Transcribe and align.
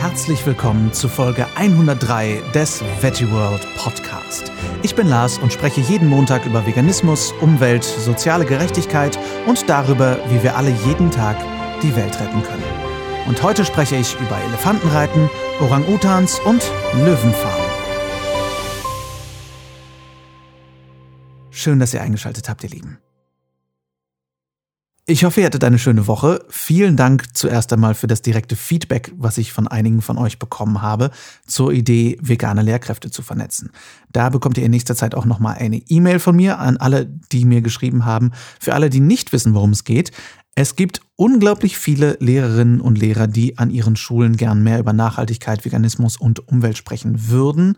Herzlich 0.00 0.46
willkommen 0.46 0.94
zu 0.94 1.10
Folge 1.10 1.46
103 1.56 2.40
des 2.54 2.82
Veggie 3.02 3.30
World 3.30 3.66
Podcast. 3.76 4.50
Ich 4.82 4.94
bin 4.94 5.06
Lars 5.08 5.36
und 5.36 5.52
spreche 5.52 5.82
jeden 5.82 6.08
Montag 6.08 6.46
über 6.46 6.66
Veganismus, 6.66 7.32
Umwelt, 7.42 7.84
soziale 7.84 8.46
Gerechtigkeit 8.46 9.18
und 9.46 9.68
darüber, 9.68 10.18
wie 10.30 10.42
wir 10.42 10.56
alle 10.56 10.70
jeden 10.86 11.10
Tag 11.10 11.36
die 11.82 11.94
Welt 11.96 12.18
retten 12.18 12.42
können. 12.42 12.64
Und 13.28 13.42
heute 13.42 13.62
spreche 13.66 13.96
ich 13.96 14.18
über 14.18 14.38
Elefantenreiten, 14.48 15.28
Orang-Utans 15.60 16.40
und 16.46 16.62
Löwenfarmen. 16.94 17.70
Schön, 21.50 21.78
dass 21.78 21.92
ihr 21.92 22.00
eingeschaltet 22.00 22.48
habt, 22.48 22.64
ihr 22.64 22.70
Lieben. 22.70 23.00
Ich 25.10 25.24
hoffe, 25.24 25.40
ihr 25.40 25.46
hattet 25.46 25.64
eine 25.64 25.80
schöne 25.80 26.06
Woche. 26.06 26.44
Vielen 26.50 26.96
Dank 26.96 27.36
zuerst 27.36 27.72
einmal 27.72 27.96
für 27.96 28.06
das 28.06 28.22
direkte 28.22 28.54
Feedback, 28.54 29.10
was 29.16 29.38
ich 29.38 29.52
von 29.52 29.66
einigen 29.66 30.02
von 30.02 30.18
euch 30.18 30.38
bekommen 30.38 30.82
habe, 30.82 31.10
zur 31.44 31.72
Idee, 31.72 32.16
vegane 32.22 32.62
Lehrkräfte 32.62 33.10
zu 33.10 33.22
vernetzen. 33.22 33.72
Da 34.12 34.28
bekommt 34.28 34.56
ihr 34.56 34.64
in 34.64 34.70
nächster 34.70 34.94
Zeit 34.94 35.16
auch 35.16 35.24
nochmal 35.24 35.56
eine 35.58 35.82
E-Mail 35.88 36.20
von 36.20 36.36
mir 36.36 36.60
an 36.60 36.76
alle, 36.76 37.06
die 37.06 37.44
mir 37.44 37.60
geschrieben 37.60 38.04
haben. 38.04 38.30
Für 38.60 38.74
alle, 38.74 38.88
die 38.88 39.00
nicht 39.00 39.32
wissen, 39.32 39.52
worum 39.52 39.70
es 39.70 39.82
geht. 39.82 40.12
Es 40.56 40.76
gibt 40.76 41.00
unglaublich 41.16 41.78
viele 41.78 42.16
Lehrerinnen 42.20 42.80
und 42.80 42.98
Lehrer, 42.98 43.26
die 43.26 43.56
an 43.56 43.70
ihren 43.70 43.96
Schulen 43.96 44.36
gern 44.36 44.62
mehr 44.62 44.78
über 44.78 44.92
Nachhaltigkeit, 44.92 45.64
Veganismus 45.64 46.16
und 46.16 46.48
Umwelt 46.48 46.76
sprechen 46.76 47.28
würden 47.28 47.76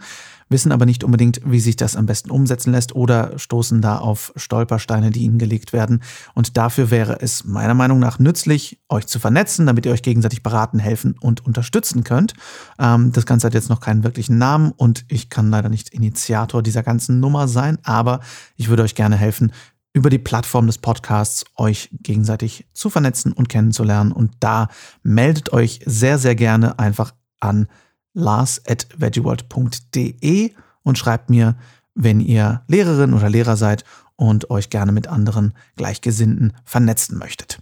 wissen 0.53 0.71
aber 0.71 0.87
nicht 0.87 1.03
unbedingt, 1.03 1.41
wie 1.45 1.59
sich 1.59 1.75
das 1.75 1.97
am 1.97 2.07
besten 2.07 2.31
umsetzen 2.31 2.71
lässt 2.73 2.95
oder 2.95 3.37
stoßen 3.39 3.81
da 3.81 3.99
auf 3.99 4.33
Stolpersteine, 4.37 5.11
die 5.11 5.23
ihnen 5.23 5.39
gelegt 5.39 5.73
werden. 5.73 6.03
Und 6.35 6.57
dafür 6.57 6.91
wäre 6.91 7.21
es 7.21 7.45
meiner 7.45 7.75
Meinung 7.75 7.99
nach 7.99 8.21
nützlich, 8.21 8.79
euch 8.89 9.07
zu 9.07 9.19
vernetzen, 9.19 9.67
damit 9.67 9.87
ihr 9.87 9.93
euch 9.93 10.03
gegenseitig 10.03 10.43
beraten, 10.43 10.79
helfen 10.79 11.17
und 11.21 11.45
unterstützen 11.45 12.05
könnt. 12.05 12.35
Ähm, 12.79 13.11
das 13.13 13.27
Ganze 13.27 13.49
hat 13.49 13.55
jetzt 13.55 13.71
noch 13.71 13.81
keinen 13.81 14.05
wirklichen 14.05 14.39
Namen 14.39 14.73
und 14.77 15.05
ich 15.09 15.29
kann 15.29 15.51
leider 15.51 15.69
nicht 15.69 15.89
Initiator 15.89 16.63
dieser 16.63 16.83
ganzen 16.83 17.19
Nummer 17.19 17.49
sein, 17.49 17.79
aber 17.83 18.21
ich 18.57 18.69
würde 18.69 18.83
euch 18.85 18.95
gerne 18.95 19.17
helfen, 19.17 19.53
über 19.93 20.11
die 20.11 20.19
Plattform 20.19 20.67
des 20.67 20.79
Podcasts 20.79 21.45
euch 21.57 21.89
gegenseitig 21.93 22.67
zu 22.73 22.91
vernetzen 22.91 23.33
und 23.33 23.49
kennenzulernen. 23.49 24.11
Und 24.13 24.33
da 24.41 24.69
meldet 25.03 25.53
euch 25.53 25.81
sehr, 25.85 26.19
sehr 26.19 26.35
gerne 26.35 26.79
einfach 26.79 27.13
an 27.41 27.69
lars.veggieworld.de 28.15 30.53
und 30.83 30.99
schreibt 30.99 31.31
mir, 31.31 31.57
wenn 31.95 32.21
ihr 32.21 32.63
Lehrerin 32.69 33.13
oder 33.13 33.29
Lehrer 33.29 33.57
seid 33.57 33.85
und 34.17 34.51
euch 34.51 34.71
gerne 34.71 34.93
mit 34.93 35.09
anderen 35.09 35.53
Gleichgesinnten 35.77 36.55
vernetzen 36.65 37.19
möchtet. 37.19 37.59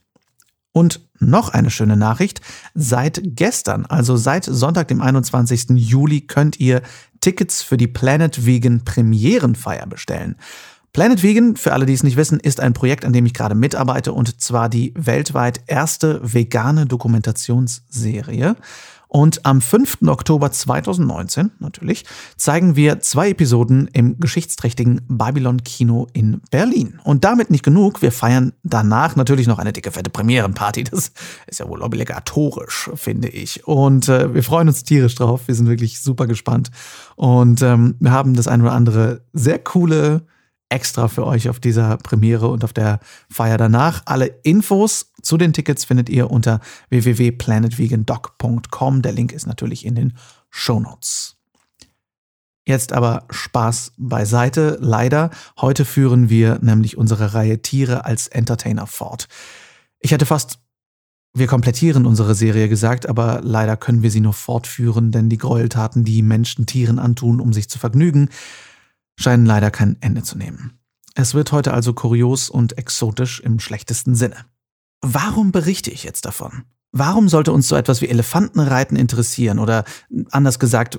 Und 0.73 1.01
noch 1.19 1.49
eine 1.49 1.71
schöne 1.71 1.97
Nachricht. 1.97 2.41
Seit 2.75 3.21
gestern, 3.25 3.87
also 3.87 4.17
seit 4.17 4.45
Sonntag, 4.45 4.87
dem 4.89 5.01
21. 5.01 5.71
Juli, 5.71 6.21
könnt 6.21 6.61
ihr 6.61 6.83
Tickets 7.21 7.63
für 7.63 7.77
die 7.77 7.89
Planet 7.89 8.47
Vegan 8.47 8.85
Premierenfeier 8.85 9.87
bestellen. 9.87 10.37
Planet 10.93 11.23
Vegan, 11.23 11.57
für 11.57 11.73
alle, 11.73 11.87
die 11.87 11.93
es 11.93 12.03
nicht 12.03 12.17
wissen, 12.17 12.41
ist 12.41 12.61
ein 12.61 12.73
Projekt, 12.73 13.05
an 13.05 13.13
dem 13.13 13.25
ich 13.25 13.35
gerade 13.35 13.55
mitarbeite 13.55 14.13
und 14.13 14.41
zwar 14.41 14.69
die 14.69 14.93
weltweit 14.97 15.63
erste 15.67 16.21
vegane 16.23 16.87
Dokumentationsserie. 16.87 18.57
Und 19.11 19.45
am 19.45 19.61
5. 19.61 20.03
Oktober 20.07 20.53
2019, 20.53 21.51
natürlich, 21.59 22.05
zeigen 22.37 22.77
wir 22.77 23.01
zwei 23.01 23.31
Episoden 23.31 23.89
im 23.93 24.21
geschichtsträchtigen 24.21 25.01
Babylon 25.09 25.65
Kino 25.65 26.07
in 26.13 26.41
Berlin. 26.53 27.01
Und 27.03 27.25
damit 27.25 27.51
nicht 27.51 27.65
genug, 27.65 28.03
wir 28.03 28.13
feiern 28.13 28.53
danach 28.63 29.17
natürlich 29.17 29.49
noch 29.49 29.59
eine 29.59 29.73
dicke, 29.73 29.91
fette 29.91 30.11
Premierenparty. 30.11 30.85
Das 30.85 31.11
ist 31.49 31.59
ja 31.59 31.69
wohl 31.69 31.83
obligatorisch, 31.83 32.89
finde 32.95 33.29
ich. 33.29 33.67
Und 33.67 34.09
äh, 34.09 34.33
wir 34.33 34.45
freuen 34.45 34.69
uns 34.69 34.85
tierisch 34.85 35.17
drauf. 35.17 35.43
Wir 35.47 35.57
sind 35.57 35.69
wirklich 35.69 36.01
super 36.01 36.29
gespannt. 36.29 36.71
Und 37.17 37.63
ähm, 37.63 37.97
wir 37.99 38.13
haben 38.13 38.35
das 38.35 38.47
ein 38.47 38.63
oder 38.63 38.73
andere 38.73 39.23
sehr 39.33 39.59
coole 39.59 40.23
extra 40.71 41.09
für 41.09 41.27
euch 41.27 41.51
auf 41.51 41.61
dieser 41.61 41.99
Premiere 41.99 42.49
und 42.49 42.65
auf 42.65 42.73
der 42.73 43.01
Feier 43.29 43.59
danach. 43.59 44.01
Alle 44.07 44.29
Infos 44.45 45.13
zu 45.21 45.37
den 45.37 45.53
Tickets 45.53 45.85
findet 45.85 46.09
ihr 46.09 46.31
unter 46.31 46.61
www.planetvegandoc.com. 46.89 49.03
Der 49.03 49.13
Link 49.13 49.33
ist 49.33 49.47
natürlich 49.47 49.85
in 49.85 49.97
den 49.97 50.15
Show 50.49 50.81
Notes. 50.81 51.37
Jetzt 52.67 52.93
aber 52.93 53.25
Spaß 53.31 53.93
beiseite. 53.97 54.79
Leider, 54.81 55.31
heute 55.61 55.85
führen 55.85 56.31
wir 56.31 56.59
nämlich 56.63 56.97
unsere 56.97 57.35
Reihe 57.35 57.63
Tiere 57.63 58.05
als 58.05 58.29
Entertainer 58.29 58.87
fort. 58.87 59.29
Ich 59.99 60.13
hätte 60.13 60.27
fast, 60.27 60.59
wir 61.35 61.47
komplettieren 61.47 62.07
unsere 62.07 62.35
Serie 62.35 62.69
gesagt, 62.69 63.09
aber 63.09 63.41
leider 63.43 63.77
können 63.77 64.03
wir 64.03 64.11
sie 64.11 64.21
nur 64.21 64.35
fortführen, 64.35 65.11
denn 65.11 65.29
die 65.29 65.39
Gräueltaten, 65.39 66.05
die 66.05 66.23
Menschen 66.23 66.67
Tieren 66.67 66.99
antun, 66.99 67.41
um 67.41 67.53
sich 67.53 67.69
zu 67.69 67.79
vergnügen, 67.79 68.29
scheinen 69.21 69.47
leider 69.47 69.71
kein 69.71 69.97
Ende 70.01 70.23
zu 70.23 70.37
nehmen. 70.37 70.79
Es 71.15 71.35
wird 71.35 71.53
heute 71.53 71.75
also 71.75 71.93
kurios 71.93 72.49
und 72.49 72.79
exotisch 72.79 73.41
im 73.41 73.61
schlechtesten 73.61 74.15
Sinne. 74.15 74.47
Warum 75.03 75.53
berichte 75.53 75.91
ich 75.91 76.05
jetzt 76.05 76.25
davon? 76.25 76.65
Warum 76.93 77.29
sollte 77.29 77.53
uns 77.53 77.69
so 77.69 77.77
etwas 77.77 78.01
wie 78.01 78.09
Elefantenreiten 78.09 78.97
interessieren? 78.97 79.59
Oder 79.59 79.85
anders 80.31 80.59
gesagt, 80.59 80.99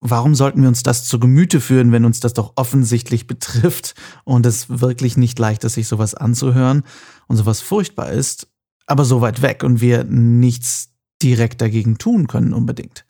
warum 0.00 0.34
sollten 0.34 0.60
wir 0.60 0.68
uns 0.68 0.82
das 0.82 1.06
zu 1.06 1.18
Gemüte 1.18 1.60
führen, 1.60 1.92
wenn 1.92 2.04
uns 2.04 2.20
das 2.20 2.34
doch 2.34 2.52
offensichtlich 2.56 3.26
betrifft 3.28 3.94
und 4.24 4.46
es 4.46 4.68
wirklich 4.68 5.16
nicht 5.16 5.38
leicht 5.38 5.64
ist, 5.64 5.74
sich 5.74 5.88
sowas 5.88 6.14
anzuhören 6.14 6.82
und 7.26 7.36
sowas 7.36 7.60
furchtbar 7.60 8.10
ist, 8.10 8.48
aber 8.86 9.04
so 9.04 9.20
weit 9.20 9.42
weg 9.42 9.64
und 9.64 9.80
wir 9.80 10.04
nichts 10.04 10.90
direkt 11.22 11.60
dagegen 11.62 11.96
tun 11.96 12.26
können 12.26 12.52
unbedingt? 12.52 13.06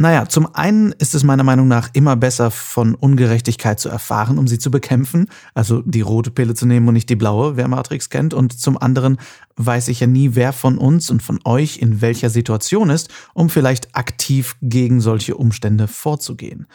Naja, 0.00 0.26
zum 0.26 0.54
einen 0.54 0.92
ist 0.92 1.14
es 1.14 1.24
meiner 1.24 1.44
Meinung 1.44 1.68
nach 1.68 1.90
immer 1.92 2.16
besser, 2.16 2.50
von 2.50 2.94
Ungerechtigkeit 2.94 3.78
zu 3.78 3.90
erfahren, 3.90 4.38
um 4.38 4.48
sie 4.48 4.58
zu 4.58 4.70
bekämpfen, 4.70 5.26
also 5.52 5.82
die 5.82 6.00
rote 6.00 6.30
Pille 6.30 6.54
zu 6.54 6.64
nehmen 6.64 6.88
und 6.88 6.94
nicht 6.94 7.10
die 7.10 7.16
blaue, 7.16 7.58
wer 7.58 7.68
Matrix 7.68 8.08
kennt. 8.08 8.32
Und 8.32 8.58
zum 8.58 8.78
anderen 8.80 9.18
weiß 9.56 9.88
ich 9.88 10.00
ja 10.00 10.06
nie, 10.06 10.30
wer 10.32 10.54
von 10.54 10.78
uns 10.78 11.10
und 11.10 11.22
von 11.22 11.38
euch 11.44 11.80
in 11.82 12.00
welcher 12.00 12.30
Situation 12.30 12.88
ist, 12.88 13.10
um 13.34 13.50
vielleicht 13.50 13.94
aktiv 13.94 14.56
gegen 14.62 15.02
solche 15.02 15.36
Umstände 15.36 15.86
vorzugehen. 15.86 16.66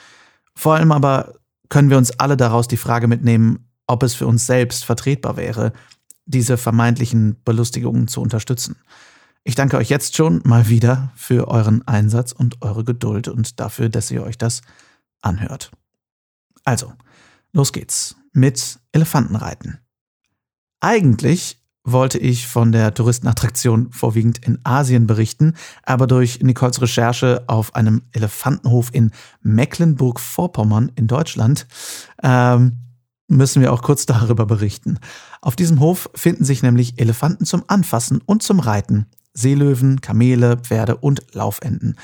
Vor 0.53 0.75
allem 0.75 0.91
aber 0.91 1.33
können 1.69 1.89
wir 1.89 1.97
uns 1.97 2.19
alle 2.19 2.37
daraus 2.37 2.67
die 2.67 2.77
Frage 2.77 3.07
mitnehmen, 3.07 3.71
ob 3.87 4.03
es 4.03 4.13
für 4.13 4.27
uns 4.27 4.45
selbst 4.45 4.85
vertretbar 4.85 5.35
wäre, 5.35 5.73
diese 6.27 6.57
vermeintlichen 6.57 7.37
Belustigungen 7.43 8.07
zu 8.07 8.21
unterstützen. 8.21 8.75
Ich 9.47 9.53
danke 9.53 9.77
euch 9.77 9.89
jetzt 9.89 10.15
schon 10.15 10.41
mal 10.43 10.69
wieder 10.69 11.11
für 11.15 11.47
euren 11.47 11.87
Einsatz 11.87 12.31
und 12.31 12.63
eure 12.63 12.83
Geduld 12.83 13.27
und 13.27 13.59
dafür, 13.59 13.89
dass 13.89 14.09
ihr 14.09 14.23
euch 14.23 14.39
das 14.39 14.61
anhört. 15.21 15.71
Also, 16.63 16.93
los 17.53 17.71
geht's 17.71 18.15
mit 18.33 18.79
Elefantenreiten. 18.91 19.77
Eigentlich 20.79 21.61
wollte 21.83 22.17
ich 22.17 22.47
von 22.47 22.71
der 22.71 22.95
Touristenattraktion 22.95 23.91
vorwiegend 23.91 24.39
in 24.39 24.57
Asien 24.63 25.05
berichten, 25.05 25.53
aber 25.83 26.07
durch 26.07 26.39
Nicoles 26.41 26.81
Recherche 26.81 27.43
auf 27.45 27.75
einem 27.75 28.01
Elefantenhof 28.13 28.89
in 28.93 29.11
Mecklenburg-Vorpommern 29.43 30.91
in 30.95 31.05
Deutschland 31.05 31.67
ähm, 32.23 32.77
müssen 33.27 33.61
wir 33.61 33.73
auch 33.73 33.83
kurz 33.83 34.07
darüber 34.07 34.47
berichten. 34.47 34.97
Auf 35.39 35.55
diesem 35.55 35.79
Hof 35.79 36.09
finden 36.15 36.45
sich 36.45 36.63
nämlich 36.63 36.99
Elefanten 36.99 37.45
zum 37.45 37.63
Anfassen 37.67 38.21
und 38.25 38.41
zum 38.41 38.59
Reiten 38.59 39.05
Seelöwen, 39.35 40.01
Kamele, 40.01 40.57
Pferde 40.57 40.97
und 40.97 41.21
Laufenten. 41.33 41.95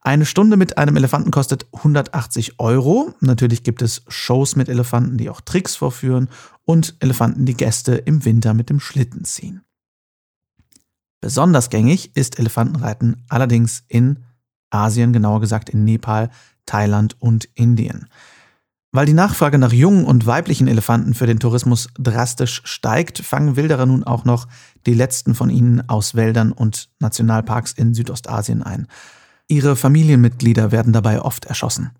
Eine 0.00 0.26
Stunde 0.26 0.56
mit 0.56 0.78
einem 0.78 0.96
Elefanten 0.96 1.30
kostet 1.30 1.66
180 1.72 2.58
Euro. 2.58 3.14
Natürlich 3.20 3.62
gibt 3.62 3.82
es 3.82 4.02
Shows 4.08 4.56
mit 4.56 4.68
Elefanten, 4.68 5.18
die 5.18 5.28
auch 5.28 5.40
Tricks 5.40 5.76
vorführen 5.76 6.28
und 6.64 6.96
Elefanten, 7.00 7.44
die 7.44 7.56
Gäste 7.56 7.94
im 7.94 8.24
Winter 8.24 8.54
mit 8.54 8.70
dem 8.70 8.80
Schlitten 8.80 9.24
ziehen. 9.24 9.62
Besonders 11.20 11.68
gängig 11.68 12.16
ist 12.16 12.38
Elefantenreiten 12.38 13.24
allerdings 13.28 13.84
in 13.88 14.24
Asien, 14.70 15.12
genauer 15.12 15.40
gesagt 15.40 15.68
in 15.68 15.84
Nepal, 15.84 16.30
Thailand 16.64 17.16
und 17.20 17.48
Indien. 17.54 18.08
Weil 18.90 19.06
die 19.06 19.12
Nachfrage 19.12 19.58
nach 19.58 19.72
jungen 19.72 20.04
und 20.04 20.26
weiblichen 20.26 20.66
Elefanten 20.66 21.12
für 21.12 21.26
den 21.26 21.38
Tourismus 21.38 21.88
drastisch 21.98 22.62
steigt, 22.64 23.18
fangen 23.18 23.56
Wilderer 23.56 23.84
nun 23.84 24.02
auch 24.02 24.24
noch 24.24 24.48
die 24.86 24.94
letzten 24.94 25.34
von 25.34 25.50
ihnen 25.50 25.86
aus 25.88 26.14
Wäldern 26.14 26.52
und 26.52 26.88
Nationalparks 26.98 27.72
in 27.72 27.92
Südostasien 27.92 28.62
ein. 28.62 28.86
Ihre 29.46 29.76
Familienmitglieder 29.76 30.72
werden 30.72 30.92
dabei 30.92 31.20
oft 31.20 31.44
erschossen. 31.44 31.90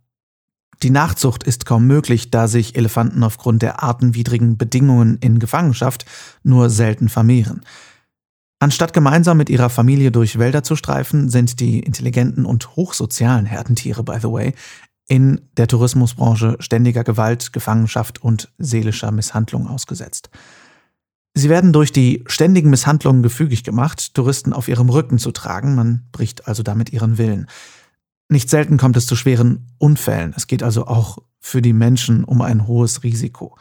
Die 0.82 0.90
Nachzucht 0.90 1.43
ist 1.43 1.67
kaum 1.67 1.87
möglich, 1.87 2.31
da 2.31 2.46
sich 2.46 2.76
Elefanten 2.76 3.23
aufgrund 3.23 3.62
der 3.62 3.82
artenwidrigen 3.82 4.56
Bedingungen 4.56 5.19
in 5.20 5.40
Gefangenschaft 5.40 6.06
nur 6.43 6.70
selten 6.70 7.08
vermehren. 7.08 7.62
Anstatt 8.61 8.93
gemeinsam 8.93 9.37
mit 9.37 9.50
ihrer 9.50 9.70
Familie 9.70 10.11
durch 10.11 10.38
Wälder 10.38 10.62
zu 10.64 10.75
streifen, 10.75 11.29
sind 11.29 11.61
die 11.61 11.81
intelligenten 11.81 12.44
und 12.44 12.76
hochsozialen 12.76 13.46
Herdentiere, 13.46 14.02
by 14.02 14.17
the 14.20 14.31
way, 14.31 14.55
in 15.08 15.40
der 15.56 15.66
Tourismusbranche 15.66 16.56
ständiger 16.60 17.02
Gewalt, 17.02 17.52
Gefangenschaft 17.52 18.22
und 18.22 18.52
seelischer 18.58 19.10
Misshandlung 19.10 19.66
ausgesetzt. 19.66 20.31
Sie 21.34 21.49
werden 21.49 21.72
durch 21.72 21.93
die 21.93 22.25
ständigen 22.26 22.70
Misshandlungen 22.70 23.22
gefügig 23.22 23.64
gemacht, 23.64 24.14
Touristen 24.14 24.52
auf 24.52 24.69
ihrem 24.69 24.90
Rücken 24.90 25.19
zu 25.19 25.32
tragen, 25.32 25.75
man 25.75 26.08
bricht 26.12 26.46
also 26.46 26.62
damit 26.62 26.93
ihren 26.93 27.16
Willen. 27.16 27.46
Nicht 28.28 28.50
selten 28.50 28.76
kommt 28.76 28.96
es 28.96 29.06
zu 29.06 29.16
schweren 29.16 29.66
Unfällen, 29.78 30.34
es 30.37 30.46
geht 30.46 30.62
also 30.62 30.87
auch 30.87 31.19
für 31.40 31.62
die 31.62 31.72
Menschen 31.72 32.25
um 32.25 32.43
ein 32.43 32.66
hohes 32.66 33.02
Risiko. 33.02 33.56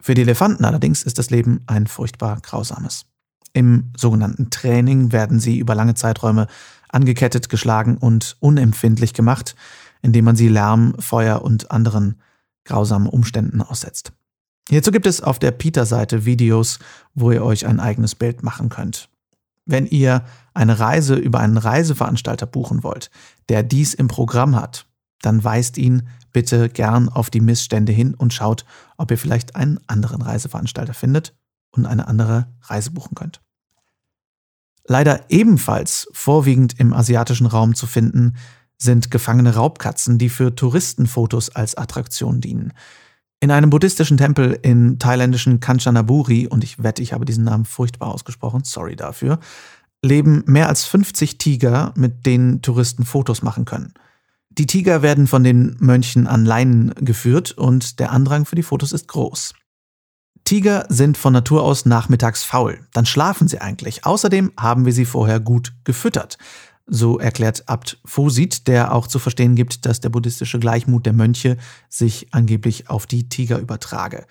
Für 0.00 0.14
die 0.14 0.22
Elefanten 0.22 0.66
allerdings 0.66 1.02
ist 1.02 1.18
das 1.18 1.30
Leben 1.30 1.62
ein 1.66 1.86
furchtbar 1.86 2.38
grausames. 2.42 3.06
Im 3.54 3.92
sogenannten 3.96 4.50
Training 4.50 5.12
werden 5.12 5.38
sie 5.40 5.58
über 5.58 5.74
lange 5.74 5.94
Zeiträume 5.94 6.48
angekettet, 6.90 7.48
geschlagen 7.48 7.96
und 7.96 8.36
unempfindlich 8.40 9.14
gemacht, 9.14 9.54
indem 10.04 10.26
man 10.26 10.36
sie 10.36 10.48
Lärm, 10.48 10.94
Feuer 10.98 11.42
und 11.42 11.70
anderen 11.70 12.20
grausamen 12.64 13.08
Umständen 13.08 13.62
aussetzt. 13.62 14.12
Hierzu 14.68 14.90
gibt 14.90 15.06
es 15.06 15.22
auf 15.22 15.38
der 15.38 15.50
Peter-Seite 15.50 16.26
Videos, 16.26 16.78
wo 17.14 17.30
ihr 17.30 17.42
euch 17.42 17.66
ein 17.66 17.80
eigenes 17.80 18.14
Bild 18.14 18.42
machen 18.42 18.68
könnt. 18.68 19.08
Wenn 19.64 19.86
ihr 19.86 20.22
eine 20.52 20.78
Reise 20.78 21.14
über 21.14 21.40
einen 21.40 21.56
Reiseveranstalter 21.56 22.44
buchen 22.44 22.82
wollt, 22.82 23.10
der 23.48 23.62
dies 23.62 23.94
im 23.94 24.08
Programm 24.08 24.56
hat, 24.56 24.86
dann 25.22 25.42
weist 25.42 25.78
ihn 25.78 26.06
bitte 26.34 26.68
gern 26.68 27.08
auf 27.08 27.30
die 27.30 27.40
Missstände 27.40 27.92
hin 27.92 28.14
und 28.14 28.34
schaut, 28.34 28.66
ob 28.98 29.10
ihr 29.10 29.16
vielleicht 29.18 29.56
einen 29.56 29.80
anderen 29.86 30.20
Reiseveranstalter 30.20 30.92
findet 30.92 31.34
und 31.70 31.86
eine 31.86 32.08
andere 32.08 32.48
Reise 32.60 32.90
buchen 32.90 33.14
könnt. 33.14 33.40
Leider 34.86 35.24
ebenfalls 35.30 36.08
vorwiegend 36.12 36.78
im 36.78 36.92
asiatischen 36.92 37.46
Raum 37.46 37.74
zu 37.74 37.86
finden 37.86 38.34
sind 38.78 39.10
gefangene 39.10 39.54
Raubkatzen, 39.54 40.18
die 40.18 40.28
für 40.28 40.54
Touristenfotos 40.54 41.50
als 41.50 41.76
Attraktion 41.76 42.40
dienen. 42.40 42.72
In 43.40 43.50
einem 43.50 43.70
buddhistischen 43.70 44.16
Tempel 44.16 44.58
im 44.62 44.98
thailändischen 44.98 45.60
Kanchanaburi, 45.60 46.46
und 46.46 46.64
ich 46.64 46.82
wette, 46.82 47.02
ich 47.02 47.12
habe 47.12 47.24
diesen 47.24 47.44
Namen 47.44 47.66
furchtbar 47.66 48.08
ausgesprochen, 48.08 48.62
sorry 48.64 48.96
dafür, 48.96 49.38
leben 50.02 50.44
mehr 50.46 50.68
als 50.68 50.84
50 50.84 51.38
Tiger, 51.38 51.92
mit 51.96 52.26
denen 52.26 52.62
Touristen 52.62 53.04
Fotos 53.04 53.42
machen 53.42 53.64
können. 53.64 53.92
Die 54.50 54.66
Tiger 54.66 55.02
werden 55.02 55.26
von 55.26 55.42
den 55.42 55.76
Mönchen 55.80 56.26
an 56.26 56.44
Leinen 56.44 56.94
geführt 56.94 57.52
und 57.52 57.98
der 57.98 58.12
Andrang 58.12 58.44
für 58.44 58.54
die 58.54 58.62
Fotos 58.62 58.92
ist 58.92 59.08
groß. 59.08 59.54
Tiger 60.44 60.86
sind 60.88 61.16
von 61.16 61.32
Natur 61.32 61.62
aus 61.62 61.86
nachmittags 61.86 62.44
faul, 62.44 62.86
dann 62.92 63.06
schlafen 63.06 63.48
sie 63.48 63.60
eigentlich. 63.60 64.04
Außerdem 64.04 64.52
haben 64.58 64.84
wir 64.84 64.92
sie 64.92 65.06
vorher 65.06 65.40
gut 65.40 65.72
gefüttert. 65.84 66.38
So 66.86 67.18
erklärt 67.18 67.68
Abt 67.68 67.98
Fosit, 68.04 68.68
der 68.68 68.94
auch 68.94 69.06
zu 69.06 69.18
verstehen 69.18 69.54
gibt, 69.54 69.86
dass 69.86 70.00
der 70.00 70.10
buddhistische 70.10 70.58
Gleichmut 70.58 71.06
der 71.06 71.14
Mönche 71.14 71.56
sich 71.88 72.28
angeblich 72.32 72.90
auf 72.90 73.06
die 73.06 73.28
Tiger 73.28 73.58
übertrage. 73.58 74.26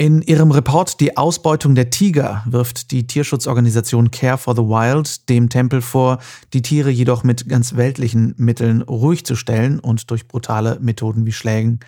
In 0.00 0.22
ihrem 0.22 0.52
Report 0.52 1.00
Die 1.00 1.16
Ausbeutung 1.16 1.74
der 1.74 1.90
Tiger 1.90 2.44
wirft 2.46 2.92
die 2.92 3.08
Tierschutzorganisation 3.08 4.12
Care 4.12 4.38
for 4.38 4.54
the 4.54 4.62
Wild 4.62 5.28
dem 5.28 5.48
Tempel 5.48 5.80
vor, 5.80 6.18
die 6.52 6.62
Tiere 6.62 6.90
jedoch 6.90 7.24
mit 7.24 7.48
ganz 7.48 7.74
weltlichen 7.74 8.32
Mitteln 8.36 8.82
ruhig 8.82 9.26
zu 9.26 9.34
stellen 9.34 9.80
und 9.80 10.08
durch 10.12 10.28
brutale 10.28 10.78
Methoden 10.80 11.26
wie 11.26 11.32
Schlägen 11.32 11.80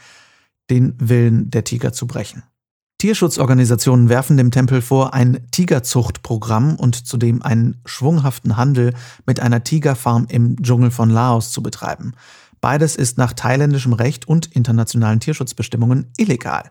den 0.70 0.96
Willen 0.98 1.50
der 1.50 1.62
Tiger 1.62 1.92
zu 1.92 2.08
brechen. 2.08 2.42
Tierschutzorganisationen 3.00 4.10
werfen 4.10 4.36
dem 4.36 4.50
Tempel 4.50 4.82
vor, 4.82 5.14
ein 5.14 5.40
Tigerzuchtprogramm 5.52 6.76
und 6.76 7.06
zudem 7.06 7.42
einen 7.42 7.80
schwunghaften 7.86 8.58
Handel 8.58 8.92
mit 9.24 9.40
einer 9.40 9.64
Tigerfarm 9.64 10.26
im 10.28 10.60
Dschungel 10.62 10.90
von 10.90 11.08
Laos 11.08 11.50
zu 11.50 11.62
betreiben. 11.62 12.12
Beides 12.60 12.96
ist 12.96 13.16
nach 13.16 13.32
thailändischem 13.32 13.94
Recht 13.94 14.28
und 14.28 14.54
internationalen 14.54 15.18
Tierschutzbestimmungen 15.18 16.12
illegal. 16.18 16.70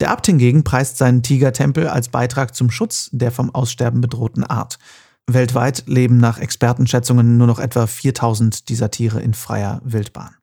Der 0.00 0.10
Abt 0.10 0.26
hingegen 0.26 0.64
preist 0.64 0.98
seinen 0.98 1.22
Tigertempel 1.22 1.88
als 1.88 2.10
Beitrag 2.10 2.54
zum 2.54 2.70
Schutz 2.70 3.08
der 3.12 3.32
vom 3.32 3.54
Aussterben 3.54 4.02
bedrohten 4.02 4.44
Art. 4.44 4.78
Weltweit 5.26 5.84
leben 5.86 6.18
nach 6.18 6.38
Expertenschätzungen 6.38 7.38
nur 7.38 7.46
noch 7.46 7.58
etwa 7.58 7.86
4000 7.86 8.68
dieser 8.68 8.90
Tiere 8.90 9.22
in 9.22 9.32
freier 9.32 9.80
Wildbahn. 9.82 10.36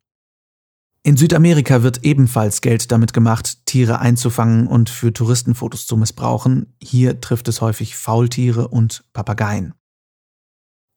In 1.06 1.18
Südamerika 1.18 1.84
wird 1.84 2.04
ebenfalls 2.04 2.62
Geld 2.62 2.92
damit 2.92 3.14
gemacht, 3.14 3.68
Tiere 3.68 4.00
einzufangen 4.00 4.66
und 4.66 4.90
für 4.90 5.14
Touristenfotos 5.14 5.86
zu 5.86 5.98
missbrauchen. 5.98 6.74
Hier 6.82 7.22
trifft 7.22 7.48
es 7.48 7.62
häufig 7.62 7.96
Faultiere 7.96 8.70
und 8.70 9.04
Papageien. 9.14 9.76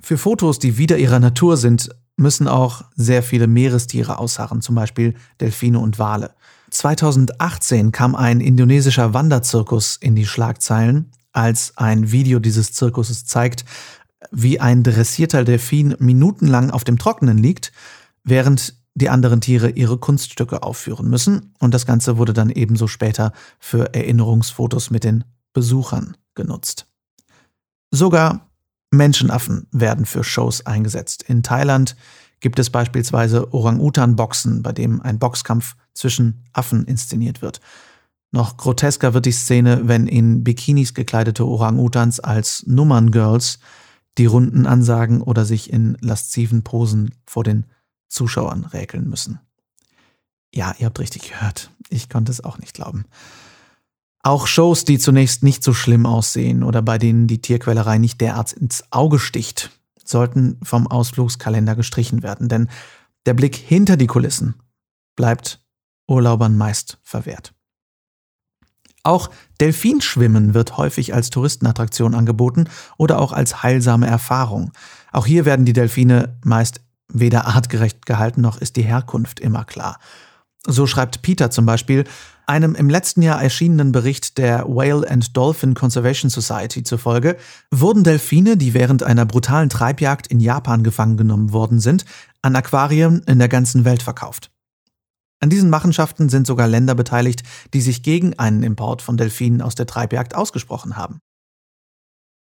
Für 0.03 0.17
Fotos, 0.17 0.59
die 0.59 0.79
wieder 0.79 0.97
ihrer 0.97 1.19
Natur 1.19 1.59
sind, 1.59 1.91
müssen 2.17 2.49
auch 2.49 2.85
sehr 2.97 3.23
viele 3.23 3.47
Meerestiere 3.47 4.19
ausharren, 4.19 4.63
zum 4.63 4.77
Beispiel 4.77 5.13
Delfine 5.43 5.79
und 5.79 5.99
Wale. 5.99 6.35
2018 6.71 7.93
kam 7.93 8.15
ein 8.15 8.41
indonesischer 8.41 9.13
Wanderzirkus 9.13 9.97
in 9.97 10.17
die 10.17 10.25
Schlagzeilen, 10.25 11.11
als 11.33 11.77
ein 11.77 12.11
Video 12.11 12.39
dieses 12.39 12.73
Zirkuses 12.73 13.27
zeigt, 13.27 13.67
wie 14.31 14.59
ein 14.59 14.83
dressierter 14.83 15.45
Delfin 15.45 15.97
minutenlang 15.99 16.71
auf 16.71 16.85
dem 16.85 16.97
Trockenen 16.97 17.37
liegt, 17.37 17.73
während 18.25 18.78
die 18.99 19.09
anderen 19.11 19.41
Tiere 19.41 19.71
ihre 19.71 19.99
Kunststücke 19.99 20.63
aufführen 20.63 21.09
müssen 21.09 21.55
und 21.59 21.73
das 21.73 21.87
Ganze 21.87 22.19
wurde 22.19 22.33
dann 22.33 22.51
ebenso 22.51 22.87
später 22.87 23.33
für 23.59 23.95
Erinnerungsfotos 23.95 24.91
mit 24.91 25.05
den 25.05 25.25
Besuchern 25.53 26.17
genutzt. 26.35 26.87
Sogar 27.91 28.49
Menschenaffen 28.91 29.67
werden 29.71 30.07
für 30.07 30.25
Shows 30.25 30.67
eingesetzt. 30.67 31.23
In 31.23 31.43
Thailand 31.43 31.97
gibt 32.41 32.59
es 32.59 32.71
beispielsweise 32.71 33.53
Orang-Utan-Boxen, 33.53 34.63
bei 34.63 34.73
dem 34.73 35.01
ein 35.01 35.19
Boxkampf 35.19 35.77
zwischen 35.95 36.45
Affen 36.53 36.85
inszeniert 36.85 37.43
wird. 37.43 37.61
Noch 38.31 38.57
grotesker 38.57 39.15
wird 39.15 39.27
die 39.27 39.33
Szene, 39.33 39.83
wenn 39.85 40.07
in 40.07 40.45
Bikinis 40.45 40.95
gekleidete 40.95 41.47
Orang-Utans 41.47 42.21
als 42.21 42.65
Nummerngirls 42.67 43.59
die 44.19 44.27
Runden 44.27 44.67
ansagen 44.67 45.23
oder 45.23 45.45
sich 45.45 45.73
in 45.73 45.97
lasziven 46.01 46.63
Posen 46.63 47.15
vor 47.25 47.45
den 47.45 47.67
Zuschauern 48.09 48.65
räkeln 48.65 49.09
müssen. 49.09 49.41
Ja, 50.55 50.75
ihr 50.79 50.87
habt 50.87 50.99
richtig 50.99 51.31
gehört. 51.31 51.71
Ich 51.91 52.09
konnte 52.09 52.33
es 52.33 52.43
auch 52.43 52.59
nicht 52.59 52.75
glauben. 52.75 53.05
Auch 54.23 54.47
Shows, 54.47 54.85
die 54.85 54.99
zunächst 54.99 55.43
nicht 55.43 55.63
so 55.63 55.73
schlimm 55.73 56.05
aussehen 56.05 56.63
oder 56.63 56.83
bei 56.83 56.99
denen 56.99 57.27
die 57.27 57.41
Tierquälerei 57.41 57.99
nicht 57.99 58.21
derart 58.21 58.53
ins 58.53 58.85
Auge 58.91 59.19
sticht, 59.19 59.71
sollten 60.05 60.59
vom 60.63 60.87
Ausflugskalender 60.87 61.77
gestrichen 61.77 62.23
werden, 62.23 62.49
denn 62.49 62.69
der 63.27 63.35
Blick 63.35 63.57
hinter 63.57 63.97
die 63.97 64.07
Kulissen 64.07 64.55
bleibt 65.17 65.61
Urlaubern 66.07 66.57
meist 66.57 66.99
verwehrt. 67.03 67.55
Auch 69.03 69.31
Delfinschwimmen 69.61 70.55
wird 70.55 70.77
häufig 70.77 71.15
als 71.15 71.31
Touristenattraktion 71.31 72.15
angeboten 72.15 72.69
oder 72.97 73.21
auch 73.21 73.33
als 73.33 73.63
heilsame 73.63 74.07
Erfahrung. 74.07 74.73
Auch 75.13 75.27
hier 75.27 75.45
werden 75.45 75.65
die 75.65 75.73
Delfine 75.73 76.39
meist 76.45 76.81
weder 77.13 77.47
artgerecht 77.47 78.07
gehalten 78.07 78.41
noch 78.41 78.61
ist 78.61 78.77
die 78.77 78.83
Herkunft 78.83 79.41
immer 79.41 79.65
klar. 79.65 79.99
So 80.67 80.87
schreibt 80.87 81.23
Peter 81.23 81.51
zum 81.51 81.67
Beispiel, 81.67 82.05
einem 82.47 82.75
im 82.75 82.91
letzten 82.91 83.23
Jahr 83.23 83.43
erschienenen 83.43 83.93
Bericht 83.93 84.39
der 84.39 84.65
Whale 84.67 85.09
and 85.09 85.37
Dolphin 85.37 85.75
Conservation 85.75 86.31
Society 86.31 86.83
zufolge 86.83 87.37
wurden 87.71 88.05
Delfine, 88.05 88.57
die 88.57 88.75
während 88.75 89.03
einer 89.03 89.27
brutalen 89.27 89.69
Treibjagd 89.69 90.27
in 90.27 90.41
Japan 90.41 90.83
gefangen 90.83 91.17
genommen 91.17 91.53
worden 91.53 91.79
sind, 91.81 92.05
an 92.43 92.57
Aquarien 92.57 93.23
in 93.27 93.39
der 93.39 93.49
ganzen 93.49 93.85
Welt 93.85 94.03
verkauft. 94.03 94.51
An 95.41 95.51
diesen 95.51 95.71
Machenschaften 95.71 96.29
sind 96.29 96.47
sogar 96.47 96.67
Länder 96.67 96.95
beteiligt, 96.95 97.45
die 97.73 97.81
sich 97.81 98.03
gegen 98.03 98.39
einen 98.39 98.63
Import 98.63 99.03
von 99.03 99.17
Delfinen 99.17 99.63
aus 99.63 99.75
der 99.75 99.87
Treibjagd 99.87 100.35
ausgesprochen 100.35 100.97
haben. 100.97 101.21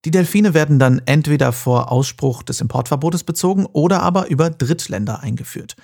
Die 0.06 0.12
Delfine 0.12 0.54
werden 0.54 0.80
dann 0.80 1.02
entweder 1.06 1.54
vor 1.54 1.92
Ausspruch 1.92 2.44
des 2.44 2.60
Importverbotes 2.60 3.24
bezogen 3.24 3.66
oder 3.66 4.02
aber 4.02 4.28
über 4.30 4.50
Drittländer 4.50 5.22
eingeführt. 5.22 5.76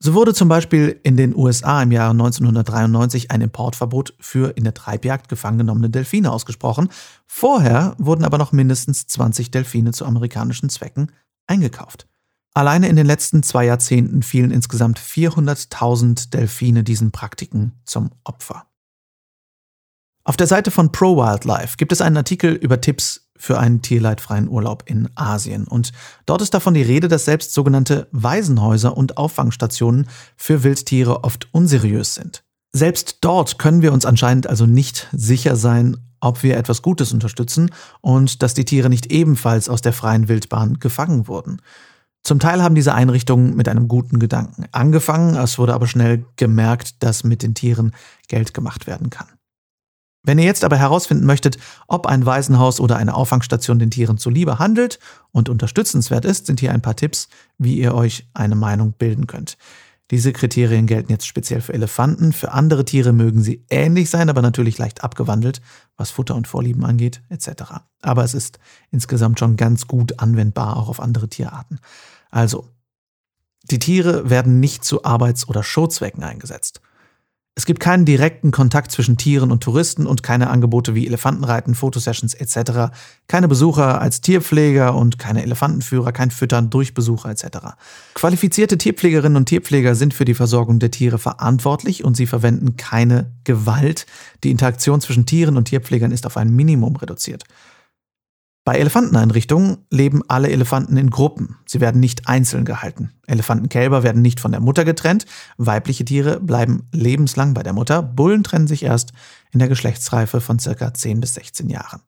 So 0.00 0.14
wurde 0.14 0.32
zum 0.32 0.48
Beispiel 0.48 1.00
in 1.02 1.16
den 1.16 1.34
USA 1.34 1.82
im 1.82 1.90
Jahre 1.90 2.12
1993 2.12 3.32
ein 3.32 3.40
Importverbot 3.40 4.14
für 4.20 4.56
in 4.56 4.62
der 4.62 4.74
Treibjagd 4.74 5.28
gefangen 5.28 5.58
genommene 5.58 5.90
Delfine 5.90 6.30
ausgesprochen. 6.30 6.88
Vorher 7.26 7.96
wurden 7.98 8.24
aber 8.24 8.38
noch 8.38 8.52
mindestens 8.52 9.08
20 9.08 9.50
Delfine 9.50 9.92
zu 9.92 10.04
amerikanischen 10.04 10.68
Zwecken 10.68 11.10
eingekauft. 11.48 12.06
Alleine 12.54 12.88
in 12.88 12.96
den 12.96 13.06
letzten 13.06 13.42
zwei 13.42 13.66
Jahrzehnten 13.66 14.22
fielen 14.22 14.52
insgesamt 14.52 15.00
400.000 15.00 16.30
Delfine 16.30 16.84
diesen 16.84 17.10
Praktiken 17.10 17.72
zum 17.84 18.10
Opfer. 18.24 18.66
Auf 20.24 20.36
der 20.36 20.46
Seite 20.46 20.70
von 20.70 20.92
Pro 20.92 21.16
Wildlife 21.16 21.76
gibt 21.76 21.90
es 21.90 22.00
einen 22.00 22.16
Artikel 22.16 22.52
über 22.52 22.80
Tipps 22.80 23.27
für 23.38 23.58
einen 23.58 23.80
tierleidfreien 23.80 24.48
Urlaub 24.48 24.82
in 24.86 25.08
Asien. 25.14 25.66
Und 25.66 25.92
dort 26.26 26.42
ist 26.42 26.52
davon 26.52 26.74
die 26.74 26.82
Rede, 26.82 27.08
dass 27.08 27.24
selbst 27.24 27.54
sogenannte 27.54 28.08
Waisenhäuser 28.12 28.96
und 28.96 29.16
Auffangstationen 29.16 30.08
für 30.36 30.62
Wildtiere 30.64 31.24
oft 31.24 31.48
unseriös 31.52 32.14
sind. 32.14 32.44
Selbst 32.72 33.18
dort 33.22 33.58
können 33.58 33.82
wir 33.82 33.92
uns 33.92 34.04
anscheinend 34.04 34.46
also 34.46 34.66
nicht 34.66 35.08
sicher 35.12 35.56
sein, 35.56 35.96
ob 36.20 36.42
wir 36.42 36.56
etwas 36.56 36.82
Gutes 36.82 37.12
unterstützen 37.12 37.70
und 38.00 38.42
dass 38.42 38.54
die 38.54 38.64
Tiere 38.64 38.88
nicht 38.90 39.06
ebenfalls 39.06 39.68
aus 39.68 39.80
der 39.80 39.92
freien 39.92 40.28
Wildbahn 40.28 40.78
gefangen 40.78 41.28
wurden. 41.28 41.62
Zum 42.24 42.40
Teil 42.40 42.62
haben 42.62 42.74
diese 42.74 42.94
Einrichtungen 42.94 43.56
mit 43.56 43.68
einem 43.68 43.88
guten 43.88 44.18
Gedanken 44.18 44.66
angefangen, 44.72 45.36
es 45.36 45.58
wurde 45.58 45.74
aber 45.74 45.86
schnell 45.86 46.26
gemerkt, 46.36 47.02
dass 47.02 47.24
mit 47.24 47.42
den 47.42 47.54
Tieren 47.54 47.92
Geld 48.26 48.52
gemacht 48.52 48.86
werden 48.86 49.08
kann. 49.08 49.28
Wenn 50.28 50.38
ihr 50.38 50.44
jetzt 50.44 50.62
aber 50.62 50.76
herausfinden 50.76 51.24
möchtet, 51.24 51.56
ob 51.86 52.06
ein 52.06 52.26
Waisenhaus 52.26 52.80
oder 52.80 52.98
eine 52.98 53.14
Auffangstation 53.14 53.78
den 53.78 53.90
Tieren 53.90 54.18
zuliebe 54.18 54.58
handelt 54.58 54.98
und 55.32 55.48
unterstützenswert 55.48 56.26
ist, 56.26 56.44
sind 56.44 56.60
hier 56.60 56.70
ein 56.70 56.82
paar 56.82 56.96
Tipps, 56.96 57.30
wie 57.56 57.78
ihr 57.78 57.94
euch 57.94 58.28
eine 58.34 58.54
Meinung 58.54 58.92
bilden 58.92 59.26
könnt. 59.26 59.56
Diese 60.10 60.34
Kriterien 60.34 60.86
gelten 60.86 61.10
jetzt 61.10 61.26
speziell 61.26 61.62
für 61.62 61.72
Elefanten. 61.72 62.34
Für 62.34 62.52
andere 62.52 62.84
Tiere 62.84 63.14
mögen 63.14 63.40
sie 63.40 63.64
ähnlich 63.70 64.10
sein, 64.10 64.28
aber 64.28 64.42
natürlich 64.42 64.76
leicht 64.76 65.02
abgewandelt, 65.02 65.62
was 65.96 66.10
Futter 66.10 66.34
und 66.34 66.46
Vorlieben 66.46 66.84
angeht, 66.84 67.22
etc. 67.30 67.80
Aber 68.02 68.22
es 68.22 68.34
ist 68.34 68.58
insgesamt 68.90 69.38
schon 69.38 69.56
ganz 69.56 69.86
gut 69.86 70.20
anwendbar 70.20 70.76
auch 70.76 70.90
auf 70.90 71.00
andere 71.00 71.28
Tierarten. 71.28 71.80
Also, 72.30 72.68
die 73.70 73.78
Tiere 73.78 74.28
werden 74.28 74.60
nicht 74.60 74.84
zu 74.84 75.04
Arbeits- 75.04 75.48
oder 75.48 75.62
Showzwecken 75.62 76.22
eingesetzt. 76.22 76.82
Es 77.58 77.66
gibt 77.66 77.80
keinen 77.80 78.04
direkten 78.04 78.52
Kontakt 78.52 78.92
zwischen 78.92 79.16
Tieren 79.16 79.50
und 79.50 79.64
Touristen 79.64 80.06
und 80.06 80.22
keine 80.22 80.48
Angebote 80.48 80.94
wie 80.94 81.08
Elefantenreiten, 81.08 81.74
Fotosessions 81.74 82.34
etc. 82.34 82.94
Keine 83.26 83.48
Besucher 83.48 84.00
als 84.00 84.20
Tierpfleger 84.20 84.94
und 84.94 85.18
keine 85.18 85.42
Elefantenführer, 85.42 86.12
kein 86.12 86.30
Füttern 86.30 86.70
durch 86.70 86.94
Besucher 86.94 87.30
etc. 87.30 87.74
Qualifizierte 88.14 88.78
Tierpflegerinnen 88.78 89.34
und 89.34 89.46
Tierpfleger 89.46 89.96
sind 89.96 90.14
für 90.14 90.24
die 90.24 90.34
Versorgung 90.34 90.78
der 90.78 90.92
Tiere 90.92 91.18
verantwortlich 91.18 92.04
und 92.04 92.16
sie 92.16 92.26
verwenden 92.26 92.76
keine 92.76 93.32
Gewalt. 93.42 94.06
Die 94.44 94.52
Interaktion 94.52 95.00
zwischen 95.00 95.26
Tieren 95.26 95.56
und 95.56 95.64
Tierpflegern 95.64 96.12
ist 96.12 96.26
auf 96.26 96.36
ein 96.36 96.54
Minimum 96.54 96.94
reduziert. 96.94 97.42
Bei 98.68 98.76
Elefanteneinrichtungen 98.76 99.78
leben 99.88 100.20
alle 100.28 100.50
Elefanten 100.50 100.98
in 100.98 101.08
Gruppen. 101.08 101.56
Sie 101.64 101.80
werden 101.80 102.02
nicht 102.02 102.28
einzeln 102.28 102.66
gehalten. 102.66 103.14
Elefantenkälber 103.26 104.02
werden 104.02 104.20
nicht 104.20 104.40
von 104.40 104.52
der 104.52 104.60
Mutter 104.60 104.84
getrennt. 104.84 105.24
Weibliche 105.56 106.04
Tiere 106.04 106.38
bleiben 106.38 106.86
lebenslang 106.92 107.54
bei 107.54 107.62
der 107.62 107.72
Mutter. 107.72 108.02
Bullen 108.02 108.44
trennen 108.44 108.66
sich 108.66 108.82
erst 108.82 109.14
in 109.52 109.58
der 109.58 109.68
Geschlechtsreife 109.68 110.42
von 110.42 110.58
circa 110.58 110.92
10 110.92 111.18
bis 111.18 111.32
16 111.32 111.70
Jahren. 111.70 112.02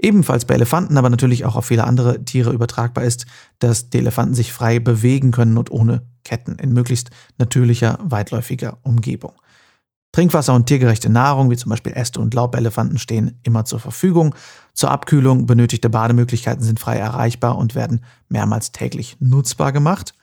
Ebenfalls 0.00 0.46
bei 0.46 0.54
Elefanten, 0.54 0.98
aber 0.98 1.10
natürlich 1.10 1.44
auch 1.44 1.54
auf 1.54 1.66
viele 1.66 1.84
andere 1.84 2.24
Tiere 2.24 2.50
übertragbar 2.50 3.04
ist, 3.04 3.26
dass 3.60 3.88
die 3.88 3.98
Elefanten 3.98 4.34
sich 4.34 4.52
frei 4.52 4.80
bewegen 4.80 5.30
können 5.30 5.58
und 5.58 5.70
ohne 5.70 6.02
Ketten 6.24 6.56
in 6.56 6.72
möglichst 6.72 7.10
natürlicher, 7.38 8.00
weitläufiger 8.02 8.78
Umgebung. 8.82 9.34
Trinkwasser 10.12 10.54
und 10.54 10.66
tiergerechte 10.66 11.08
Nahrung, 11.08 11.50
wie 11.50 11.56
zum 11.56 11.70
Beispiel 11.70 11.92
Äste 11.92 12.20
und 12.20 12.34
Laubelefanten, 12.34 12.98
stehen 12.98 13.38
immer 13.44 13.64
zur 13.64 13.78
Verfügung. 13.78 14.34
Zur 14.74 14.90
Abkühlung 14.90 15.46
benötigte 15.46 15.88
Bademöglichkeiten 15.88 16.64
sind 16.64 16.80
frei 16.80 16.96
erreichbar 16.96 17.56
und 17.56 17.74
werden 17.74 18.04
mehrmals 18.28 18.72
täglich 18.72 19.16
nutzbar 19.20 19.72
gemacht. 19.72 20.14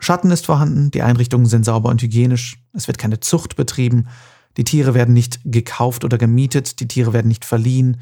Schatten 0.00 0.32
ist 0.32 0.46
vorhanden, 0.46 0.90
die 0.90 1.02
Einrichtungen 1.02 1.46
sind 1.46 1.64
sauber 1.64 1.90
und 1.90 2.02
hygienisch, 2.02 2.58
es 2.72 2.88
wird 2.88 2.98
keine 2.98 3.20
Zucht 3.20 3.54
betrieben, 3.54 4.08
die 4.56 4.64
Tiere 4.64 4.94
werden 4.94 5.14
nicht 5.14 5.40
gekauft 5.44 6.04
oder 6.04 6.18
gemietet, 6.18 6.80
die 6.80 6.88
Tiere 6.88 7.12
werden 7.12 7.28
nicht 7.28 7.44
verliehen, 7.44 8.00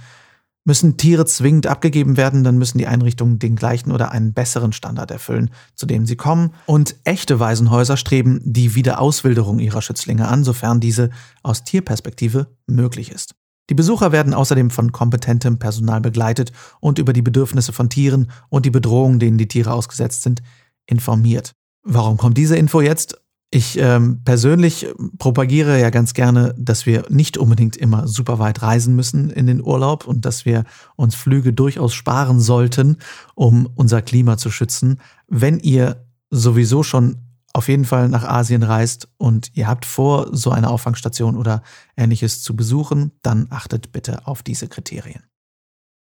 Müssen 0.65 0.97
Tiere 0.97 1.25
zwingend 1.25 1.67
abgegeben 1.67 2.17
werden, 2.17 2.45
dann 2.45 2.57
müssen 2.57 2.79
die 2.79 2.87
Einrichtungen 2.87 3.39
den 3.39 3.57
gleichen 3.57 3.91
oder 3.91 4.13
einen 4.13 4.33
besseren 4.33 4.73
Standard 4.73 5.11
erfüllen, 5.11 5.51
zu 5.75 5.87
dem 5.87 6.07
sie 6.07 6.17
kommen. 6.17 6.55
Und 6.67 6.97
echte 7.05 7.41
Waisenhäuser 7.41 7.97
streben 7.97 8.41
die 8.45 8.75
Wiederauswilderung 8.77 9.59
ihrer 9.59 9.83
Schützlinge 9.83 10.29
an, 10.29 10.45
sofern 10.45 10.79
diese 10.79 11.11
aus 11.43 11.65
Tierperspektive 11.65 12.47
möglich 12.67 13.11
ist. 13.11 13.35
Die 13.71 13.75
Besucher 13.75 14.13
werden 14.13 14.35
außerdem 14.35 14.71
von 14.71 14.93
kompetentem 14.93 15.59
Personal 15.59 16.01
begleitet 16.01 16.53
und 16.81 16.99
über 16.99 17.13
die 17.13 17.23
Bedürfnisse 17.23 17.73
von 17.73 17.89
Tieren 17.89 18.31
und 18.49 18.67
die 18.67 18.71
Bedrohungen, 18.71 19.19
denen 19.19 19.39
die 19.39 19.49
Tiere 19.49 19.73
ausgesetzt 19.73 20.23
sind, 20.23 20.43
informiert. 20.87 21.55
Warum 21.83 22.17
kommt 22.17 22.39
diese 22.39 22.57
Info 22.57 22.81
jetzt? 22.81 23.22
Ich 23.55 23.77
ähm, 23.79 24.23
persönlich 24.25 24.87
propagiere 25.19 25.79
ja 25.79 25.91
ganz 25.91 26.15
gerne, 26.15 26.55
dass 26.57 26.87
wir 26.87 27.05
nicht 27.11 27.37
unbedingt 27.37 27.77
immer 27.77 28.09
super 28.09 28.39
weit 28.39 28.63
reisen 28.63 28.97
müssen 28.97 29.29
in 29.29 29.47
den 29.47 29.63
Urlaub 29.63 30.07
und 30.07 30.25
dass 30.25 30.47
wir 30.47 30.65
uns 30.97 31.15
Flüge 31.15 31.53
durchaus 31.53 31.93
sparen 31.93 32.41
sollten, 32.41 32.97
um 33.35 33.69
unser 33.75 34.01
Klima 34.01 34.39
zu 34.39 34.51
schützen. 34.51 35.01
Wenn 35.29 35.59
ihr 35.59 36.07
sowieso 36.31 36.83
schon 36.83 37.19
auf 37.53 37.69
jeden 37.69 37.85
Fall 37.85 38.09
nach 38.09 38.25
Asien 38.25 38.63
reist 38.63 39.09
und 39.19 39.51
ihr 39.55 39.69
habt 39.69 39.85
vor, 39.85 40.35
so 40.35 40.51
eine 40.51 40.71
Auffangstation 40.71 41.37
oder 41.37 41.63
ähnliches 41.95 42.43
zu 42.43 42.57
besuchen, 42.57 43.13
dann 43.21 43.49
achtet 43.51 43.93
bitte 43.93 44.27
auf 44.27 44.43
diese 44.43 44.67
Kriterien. 44.67 45.25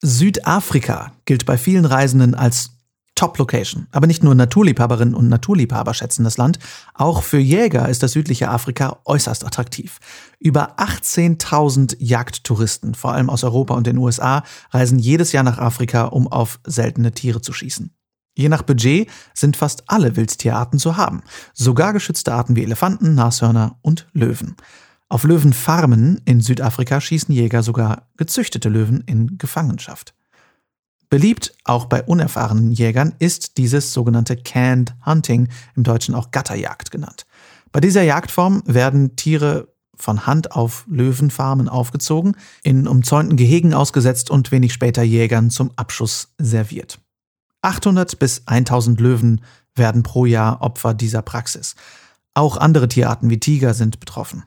Südafrika 0.00 1.12
gilt 1.26 1.44
bei 1.44 1.58
vielen 1.58 1.84
Reisenden 1.84 2.34
als 2.34 2.70
Top-Location. 3.14 3.86
Aber 3.92 4.06
nicht 4.06 4.24
nur 4.24 4.34
Naturliebhaberinnen 4.34 5.14
und 5.14 5.28
Naturliebhaber 5.28 5.94
schätzen 5.94 6.24
das 6.24 6.38
Land, 6.38 6.58
auch 6.94 7.22
für 7.22 7.38
Jäger 7.38 7.88
ist 7.88 8.02
das 8.02 8.12
südliche 8.12 8.48
Afrika 8.48 8.98
äußerst 9.04 9.44
attraktiv. 9.44 9.98
Über 10.38 10.78
18.000 10.78 11.96
Jagdtouristen, 11.98 12.94
vor 12.94 13.12
allem 13.12 13.30
aus 13.30 13.44
Europa 13.44 13.74
und 13.74 13.86
den 13.86 13.98
USA, 13.98 14.42
reisen 14.70 14.98
jedes 14.98 15.32
Jahr 15.32 15.44
nach 15.44 15.58
Afrika, 15.58 16.04
um 16.04 16.26
auf 16.26 16.58
seltene 16.66 17.12
Tiere 17.12 17.40
zu 17.40 17.52
schießen. 17.52 17.94
Je 18.34 18.48
nach 18.48 18.62
Budget 18.62 19.10
sind 19.34 19.56
fast 19.56 19.84
alle 19.88 20.16
Wildtierarten 20.16 20.78
zu 20.78 20.96
haben, 20.96 21.22
sogar 21.52 21.92
geschützte 21.92 22.32
Arten 22.32 22.56
wie 22.56 22.62
Elefanten, 22.62 23.14
Nashörner 23.14 23.78
und 23.82 24.08
Löwen. 24.12 24.56
Auf 25.10 25.24
Löwenfarmen 25.24 26.22
in 26.24 26.40
Südafrika 26.40 26.98
schießen 26.98 27.34
Jäger 27.34 27.62
sogar 27.62 28.08
gezüchtete 28.16 28.70
Löwen 28.70 29.02
in 29.06 29.36
Gefangenschaft. 29.36 30.14
Beliebt, 31.12 31.54
auch 31.64 31.84
bei 31.84 32.02
unerfahrenen 32.02 32.72
Jägern, 32.72 33.14
ist 33.18 33.58
dieses 33.58 33.92
sogenannte 33.92 34.34
Canned 34.34 34.94
Hunting, 35.04 35.48
im 35.76 35.82
Deutschen 35.82 36.14
auch 36.14 36.30
Gatterjagd 36.30 36.90
genannt. 36.90 37.26
Bei 37.70 37.80
dieser 37.80 38.00
Jagdform 38.00 38.62
werden 38.64 39.14
Tiere 39.14 39.68
von 39.94 40.24
Hand 40.24 40.52
auf 40.52 40.86
Löwenfarmen 40.88 41.68
aufgezogen, 41.68 42.34
in 42.62 42.88
umzäunten 42.88 43.36
Gehegen 43.36 43.74
ausgesetzt 43.74 44.30
und 44.30 44.52
wenig 44.52 44.72
später 44.72 45.02
Jägern 45.02 45.50
zum 45.50 45.72
Abschuss 45.76 46.32
serviert. 46.38 46.98
800 47.60 48.18
bis 48.18 48.44
1000 48.46 48.98
Löwen 48.98 49.42
werden 49.74 50.02
pro 50.02 50.24
Jahr 50.24 50.62
Opfer 50.62 50.94
dieser 50.94 51.20
Praxis. 51.20 51.74
Auch 52.32 52.56
andere 52.56 52.88
Tierarten 52.88 53.28
wie 53.28 53.38
Tiger 53.38 53.74
sind 53.74 54.00
betroffen. 54.00 54.44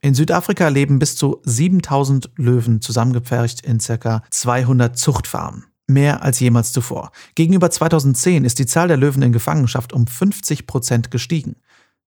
In 0.00 0.14
Südafrika 0.14 0.68
leben 0.68 1.00
bis 1.00 1.16
zu 1.16 1.42
7000 1.42 2.30
Löwen 2.36 2.80
zusammengepfercht 2.80 3.62
in 3.62 3.78
ca. 3.78 4.22
200 4.30 4.96
Zuchtfarmen 4.96 5.64
mehr 5.86 6.22
als 6.22 6.40
jemals 6.40 6.72
zuvor. 6.72 7.10
Gegenüber 7.34 7.70
2010 7.70 8.44
ist 8.44 8.58
die 8.58 8.66
Zahl 8.66 8.88
der 8.88 8.96
Löwen 8.96 9.22
in 9.22 9.32
Gefangenschaft 9.32 9.92
um 9.92 10.06
50 10.06 10.66
Prozent 10.66 11.10
gestiegen. 11.10 11.56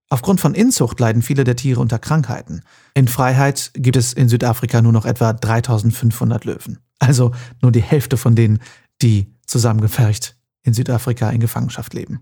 Aufgrund 0.10 0.39
von 0.39 0.55
Inzucht 0.55 1.00
leiden 1.00 1.22
viele 1.22 1.43
der 1.43 1.57
Tiere 1.57 1.81
unter 1.81 2.00
Krankheiten. 2.00 2.62
In 2.93 3.07
Freiheit 3.07 3.72
gibt 3.74 3.98
es 3.98 4.13
in 4.13 4.29
Südafrika 4.29 4.81
nur 4.81 4.93
noch 4.93 5.05
etwa 5.05 5.34
3500 5.34 6.46
Löwen. 6.46 6.79
Also 7.00 7.34
nur 7.62 7.72
die 7.72 7.81
Hälfte 7.81 8.17
von 8.17 8.36
denen, 8.36 8.60
die 9.01 9.34
zusammengefercht 9.46 10.36
in 10.63 10.74
Südafrika 10.74 11.29
in 11.29 11.39
Gefangenschaft 11.39 11.93
leben. 11.93 12.22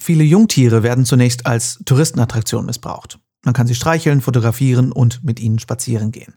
Viele 0.00 0.24
Jungtiere 0.24 0.82
werden 0.82 1.04
zunächst 1.04 1.46
als 1.46 1.78
Touristenattraktion 1.84 2.66
missbraucht. 2.66 3.18
Man 3.44 3.54
kann 3.54 3.66
sie 3.66 3.74
streicheln, 3.74 4.20
fotografieren 4.20 4.92
und 4.92 5.24
mit 5.24 5.40
ihnen 5.40 5.58
spazieren 5.58 6.12
gehen. 6.12 6.34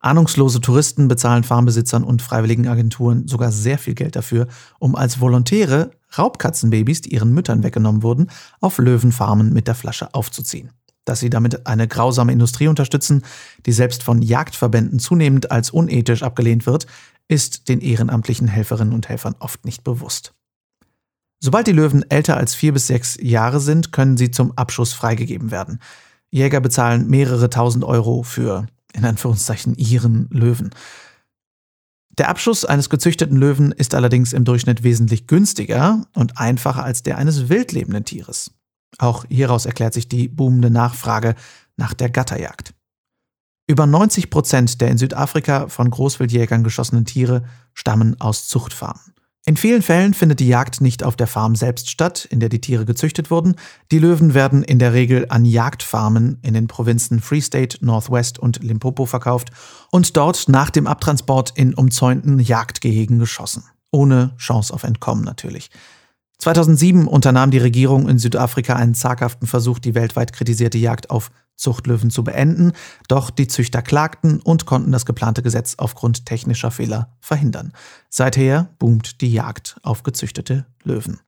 Ahnungslose 0.00 0.60
Touristen 0.60 1.08
bezahlen 1.08 1.44
Farmbesitzern 1.44 2.04
und 2.04 2.22
freiwilligen 2.22 2.68
Agenturen 2.68 3.26
sogar 3.26 3.50
sehr 3.50 3.78
viel 3.78 3.94
Geld 3.94 4.16
dafür, 4.16 4.46
um 4.78 4.94
als 4.94 5.20
Volontäre 5.20 5.90
Raubkatzenbabys, 6.16 7.02
die 7.02 7.12
ihren 7.12 7.32
Müttern 7.32 7.62
weggenommen 7.62 8.02
wurden, 8.02 8.30
auf 8.60 8.78
Löwenfarmen 8.78 9.52
mit 9.52 9.66
der 9.66 9.74
Flasche 9.74 10.14
aufzuziehen. 10.14 10.70
Dass 11.04 11.20
sie 11.20 11.30
damit 11.30 11.66
eine 11.66 11.88
grausame 11.88 12.32
Industrie 12.32 12.68
unterstützen, 12.68 13.22
die 13.66 13.72
selbst 13.72 14.02
von 14.02 14.22
Jagdverbänden 14.22 14.98
zunehmend 14.98 15.50
als 15.50 15.70
unethisch 15.70 16.22
abgelehnt 16.22 16.66
wird, 16.66 16.86
ist 17.28 17.68
den 17.68 17.80
ehrenamtlichen 17.80 18.48
Helferinnen 18.48 18.94
und 18.94 19.08
Helfern 19.08 19.34
oft 19.38 19.64
nicht 19.64 19.84
bewusst. 19.84 20.34
Sobald 21.40 21.66
die 21.66 21.72
Löwen 21.72 22.08
älter 22.10 22.36
als 22.36 22.54
vier 22.54 22.72
bis 22.72 22.88
sechs 22.88 23.16
Jahre 23.20 23.60
sind, 23.60 23.92
können 23.92 24.16
sie 24.16 24.30
zum 24.30 24.52
Abschuss 24.56 24.92
freigegeben 24.92 25.50
werden. 25.50 25.78
Jäger 26.30 26.60
bezahlen 26.60 27.08
mehrere 27.08 27.48
tausend 27.48 27.84
Euro 27.84 28.22
für 28.22 28.66
in 28.92 29.04
Anführungszeichen 29.04 29.74
ihren 29.76 30.28
Löwen. 30.30 30.70
Der 32.18 32.28
Abschuss 32.28 32.64
eines 32.64 32.90
gezüchteten 32.90 33.36
Löwen 33.36 33.70
ist 33.70 33.94
allerdings 33.94 34.32
im 34.32 34.44
Durchschnitt 34.44 34.82
wesentlich 34.82 35.26
günstiger 35.26 36.06
und 36.14 36.38
einfacher 36.38 36.82
als 36.82 37.02
der 37.02 37.16
eines 37.16 37.48
wildlebenden 37.48 38.04
Tieres. 38.04 38.50
Auch 38.98 39.24
hieraus 39.28 39.66
erklärt 39.66 39.94
sich 39.94 40.08
die 40.08 40.28
boomende 40.28 40.70
Nachfrage 40.70 41.36
nach 41.76 41.94
der 41.94 42.10
Gatterjagd. 42.10 42.74
Über 43.68 43.86
90 43.86 44.30
Prozent 44.30 44.80
der 44.80 44.88
in 44.88 44.98
Südafrika 44.98 45.68
von 45.68 45.90
Großwildjägern 45.90 46.64
geschossenen 46.64 47.04
Tiere 47.04 47.44
stammen 47.74 48.20
aus 48.20 48.48
Zuchtfarmen. 48.48 49.14
In 49.48 49.56
vielen 49.56 49.80
Fällen 49.80 50.12
findet 50.12 50.40
die 50.40 50.46
Jagd 50.46 50.82
nicht 50.82 51.02
auf 51.02 51.16
der 51.16 51.26
Farm 51.26 51.56
selbst 51.56 51.88
statt, 51.88 52.26
in 52.26 52.38
der 52.38 52.50
die 52.50 52.60
Tiere 52.60 52.84
gezüchtet 52.84 53.30
wurden. 53.30 53.56
Die 53.90 53.98
Löwen 53.98 54.34
werden 54.34 54.62
in 54.62 54.78
der 54.78 54.92
Regel 54.92 55.24
an 55.30 55.46
Jagdfarmen 55.46 56.36
in 56.42 56.52
den 56.52 56.68
Provinzen 56.68 57.20
Free 57.20 57.40
State, 57.40 57.78
Northwest 57.80 58.38
und 58.38 58.62
Limpopo 58.62 59.06
verkauft 59.06 59.48
und 59.90 60.18
dort 60.18 60.50
nach 60.50 60.68
dem 60.68 60.86
Abtransport 60.86 61.54
in 61.56 61.72
umzäunten 61.72 62.38
Jagdgehegen 62.40 63.18
geschossen. 63.18 63.64
Ohne 63.90 64.34
Chance 64.36 64.74
auf 64.74 64.82
Entkommen 64.82 65.24
natürlich. 65.24 65.70
2007 66.38 67.08
unternahm 67.08 67.50
die 67.50 67.58
Regierung 67.58 68.08
in 68.08 68.18
Südafrika 68.18 68.76
einen 68.76 68.94
zaghaften 68.94 69.48
Versuch, 69.48 69.78
die 69.78 69.94
weltweit 69.94 70.32
kritisierte 70.32 70.78
Jagd 70.78 71.10
auf 71.10 71.30
Zuchtlöwen 71.56 72.10
zu 72.10 72.22
beenden, 72.22 72.72
doch 73.08 73.30
die 73.30 73.48
Züchter 73.48 73.82
klagten 73.82 74.40
und 74.40 74.64
konnten 74.64 74.92
das 74.92 75.04
geplante 75.04 75.42
Gesetz 75.42 75.74
aufgrund 75.76 76.24
technischer 76.26 76.70
Fehler 76.70 77.16
verhindern. 77.20 77.72
Seither 78.08 78.70
boomt 78.78 79.20
die 79.20 79.32
Jagd 79.32 79.76
auf 79.82 80.04
gezüchtete 80.04 80.66
Löwen. 80.84 81.18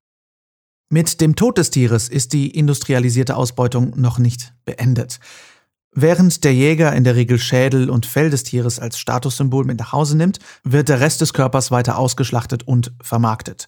Mit 0.88 1.20
dem 1.20 1.36
Tod 1.36 1.58
des 1.58 1.70
Tieres 1.70 2.08
ist 2.08 2.32
die 2.32 2.50
industrialisierte 2.50 3.36
Ausbeutung 3.36 3.92
noch 4.00 4.18
nicht 4.18 4.54
beendet. 4.64 5.18
Während 5.92 6.44
der 6.44 6.54
Jäger 6.54 6.92
in 6.94 7.02
der 7.02 7.16
Regel 7.16 7.40
Schädel 7.40 7.90
und 7.90 8.06
Fell 8.06 8.30
des 8.30 8.44
Tieres 8.44 8.78
als 8.78 8.98
Statussymbol 8.98 9.64
mit 9.64 9.80
nach 9.80 9.92
Hause 9.92 10.16
nimmt, 10.16 10.38
wird 10.62 10.88
der 10.88 11.00
Rest 11.00 11.20
des 11.20 11.32
Körpers 11.32 11.72
weiter 11.72 11.98
ausgeschlachtet 11.98 12.62
und 12.62 12.92
vermarktet. 13.02 13.66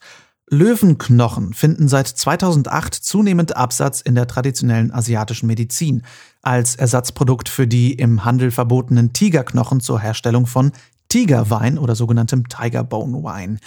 Löwenknochen 0.52 1.54
finden 1.54 1.88
seit 1.88 2.06
2008 2.06 2.94
zunehmend 2.94 3.56
Absatz 3.56 4.02
in 4.02 4.14
der 4.14 4.26
traditionellen 4.26 4.92
asiatischen 4.92 5.47
Medizin 5.47 6.02
als 6.42 6.76
Ersatzprodukt 6.76 7.49
für 7.49 7.66
die 7.66 7.94
im 7.94 8.26
Handel 8.26 8.50
verbotenen 8.50 9.14
Tigerknochen 9.14 9.80
zur 9.80 9.99
Herstellung 9.99 10.47
von 10.47 10.73
Tigerwein 11.09 11.78
oder 11.78 11.94
sogenanntem 11.94 12.49
Tiger 12.49 12.85
Bone 12.85 13.23
Wine. 13.23 13.61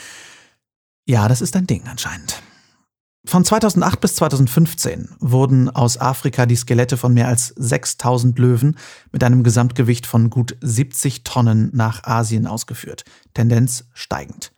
Ja, 1.08 1.28
das 1.28 1.42
ist 1.42 1.56
ein 1.56 1.66
Ding 1.66 1.88
anscheinend. 1.88 2.44
Von 3.26 3.44
2008 3.44 4.00
bis 4.00 4.16
2015 4.18 5.10
wurden 5.20 5.72
aus 5.72 6.00
Afrika 6.00 6.46
die 6.46 6.56
Skelette 6.56 6.98
von 6.98 7.16
mehr 7.16 7.28
als 7.28 7.48
6000 7.56 8.38
Löwen 8.38 8.78
mit 9.12 9.24
einem 9.24 9.42
Gesamtgewicht 9.42 10.06
von 10.06 10.30
gut 10.30 10.56
70 10.62 11.24
Tonnen 11.24 11.72
nach 11.74 12.04
Asien 12.04 12.46
ausgeführt, 12.46 13.06
Tendenz 13.34 13.86
steigend. 13.96 14.52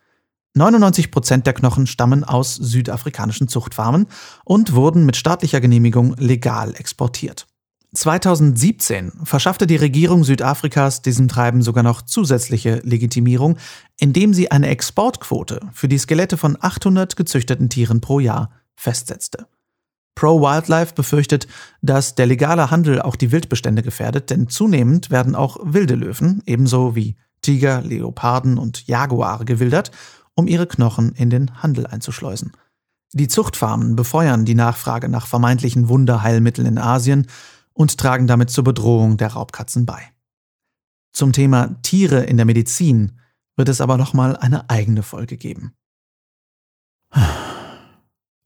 99 0.58 1.10
Prozent 1.10 1.46
der 1.46 1.54
Knochen 1.54 1.86
stammen 1.86 2.24
aus 2.24 2.54
südafrikanischen 2.54 3.48
Zuchtfarmen 3.48 4.06
und 4.44 4.74
wurden 4.74 5.06
mit 5.06 5.16
staatlicher 5.16 5.60
Genehmigung 5.60 6.14
legal 6.18 6.74
exportiert. 6.74 7.46
2017 7.94 9.12
verschaffte 9.24 9.66
die 9.66 9.76
Regierung 9.76 10.22
Südafrikas 10.22 11.00
diesem 11.00 11.28
Treiben 11.28 11.62
sogar 11.62 11.82
noch 11.82 12.02
zusätzliche 12.02 12.80
Legitimierung, 12.84 13.56
indem 13.98 14.34
sie 14.34 14.50
eine 14.50 14.68
Exportquote 14.68 15.60
für 15.72 15.88
die 15.88 15.96
Skelette 15.96 16.36
von 16.36 16.58
800 16.60 17.16
gezüchteten 17.16 17.70
Tieren 17.70 18.02
pro 18.02 18.20
Jahr 18.20 18.50
festsetzte. 18.76 19.46
Pro 20.14 20.40
Wildlife 20.42 20.94
befürchtet, 20.94 21.46
dass 21.80 22.14
der 22.14 22.26
legale 22.26 22.70
Handel 22.70 23.00
auch 23.00 23.16
die 23.16 23.32
Wildbestände 23.32 23.82
gefährdet, 23.82 24.30
denn 24.30 24.48
zunehmend 24.48 25.10
werden 25.10 25.34
auch 25.34 25.58
wilde 25.62 25.94
Löwen, 25.94 26.42
ebenso 26.44 26.94
wie 26.94 27.16
Tiger, 27.40 27.82
Leoparden 27.82 28.58
und 28.58 28.86
Jaguare 28.86 29.44
gewildert, 29.44 29.92
um 30.38 30.46
ihre 30.46 30.68
Knochen 30.68 31.10
in 31.16 31.30
den 31.30 31.62
Handel 31.64 31.88
einzuschleusen. 31.88 32.52
Die 33.12 33.26
Zuchtfarmen 33.26 33.96
befeuern 33.96 34.44
die 34.44 34.54
Nachfrage 34.54 35.08
nach 35.08 35.26
vermeintlichen 35.26 35.88
Wunderheilmitteln 35.88 36.66
in 36.66 36.78
Asien 36.78 37.26
und 37.72 37.98
tragen 37.98 38.28
damit 38.28 38.48
zur 38.48 38.62
Bedrohung 38.62 39.16
der 39.16 39.32
Raubkatzen 39.32 39.84
bei. 39.84 40.00
Zum 41.12 41.32
Thema 41.32 41.80
Tiere 41.82 42.22
in 42.22 42.36
der 42.36 42.46
Medizin 42.46 43.18
wird 43.56 43.68
es 43.68 43.80
aber 43.80 43.96
nochmal 43.96 44.36
eine 44.36 44.70
eigene 44.70 45.02
Folge 45.02 45.36
geben. 45.36 45.72